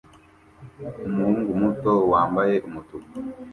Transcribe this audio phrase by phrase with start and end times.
[1.07, 3.13] Umuhungu muto wambaye umutuku